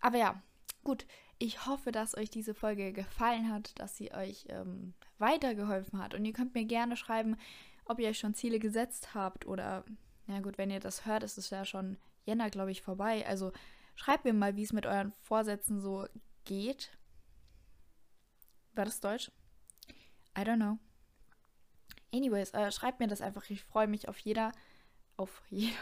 Aber 0.00 0.18
ja, 0.18 0.42
gut. 0.84 1.06
Ich 1.38 1.66
hoffe, 1.66 1.92
dass 1.92 2.16
euch 2.16 2.30
diese 2.30 2.54
Folge 2.54 2.92
gefallen 2.92 3.52
hat, 3.52 3.78
dass 3.78 3.96
sie 3.96 4.12
euch 4.12 4.46
ähm, 4.48 4.94
weitergeholfen 5.18 6.02
hat. 6.02 6.14
Und 6.14 6.24
ihr 6.24 6.32
könnt 6.32 6.54
mir 6.54 6.64
gerne 6.64 6.96
schreiben, 6.96 7.36
ob 7.84 7.98
ihr 7.98 8.08
euch 8.08 8.18
schon 8.18 8.34
Ziele 8.34 8.58
gesetzt 8.58 9.14
habt 9.14 9.46
oder, 9.46 9.84
na 10.26 10.40
gut, 10.40 10.56
wenn 10.56 10.70
ihr 10.70 10.80
das 10.80 11.04
hört, 11.04 11.22
ist 11.22 11.36
es 11.36 11.50
ja 11.50 11.64
schon 11.64 11.98
Jänner, 12.24 12.50
glaube 12.50 12.70
ich, 12.70 12.82
vorbei. 12.82 13.26
Also 13.26 13.52
schreibt 13.94 14.24
mir 14.24 14.32
mal, 14.32 14.56
wie 14.56 14.62
es 14.62 14.72
mit 14.72 14.86
euren 14.86 15.12
Vorsätzen 15.12 15.80
so 15.80 16.06
geht. 16.44 16.90
War 18.74 18.86
das 18.86 19.00
Deutsch? 19.00 19.30
I 20.36 20.42
don't 20.42 20.56
know. 20.56 20.78
Anyways, 22.12 22.50
äh, 22.54 22.72
schreibt 22.72 23.00
mir 23.00 23.08
das 23.08 23.20
einfach. 23.20 23.48
Ich 23.50 23.62
freue 23.62 23.88
mich 23.88 24.08
auf 24.08 24.18
jeder, 24.18 24.52
auf 25.16 25.42
jeder. 25.48 25.76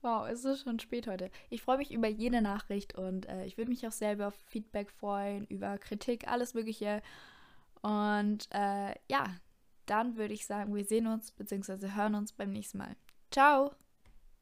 Wow, 0.00 0.28
es 0.28 0.44
ist 0.44 0.62
schon 0.62 0.78
spät 0.78 1.08
heute. 1.08 1.30
Ich 1.50 1.62
freue 1.62 1.78
mich 1.78 1.92
über 1.92 2.06
jede 2.06 2.40
Nachricht 2.40 2.94
und 2.96 3.28
äh, 3.28 3.44
ich 3.46 3.58
würde 3.58 3.70
mich 3.70 3.86
auch 3.86 3.92
sehr 3.92 4.12
über 4.12 4.30
Feedback 4.30 4.90
freuen, 4.90 5.44
über 5.46 5.76
Kritik, 5.78 6.28
alles 6.28 6.54
Mögliche. 6.54 7.02
Und 7.82 8.48
äh, 8.52 8.94
ja, 9.08 9.34
dann 9.86 10.16
würde 10.16 10.34
ich 10.34 10.46
sagen, 10.46 10.74
wir 10.74 10.84
sehen 10.84 11.08
uns 11.08 11.32
bzw. 11.32 11.94
hören 11.96 12.14
uns 12.14 12.32
beim 12.32 12.50
nächsten 12.50 12.78
Mal. 12.78 12.94
Ciao! 13.32 13.72